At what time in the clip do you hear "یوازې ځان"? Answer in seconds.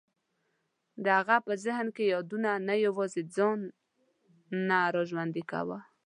2.85-3.59